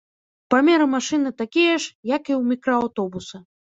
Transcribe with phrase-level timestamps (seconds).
[0.53, 3.37] Памеры машыны такія ж, як і ў мікрааўтобуса.